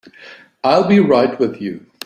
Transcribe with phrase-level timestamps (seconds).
[0.63, 1.85] I'll be right with you.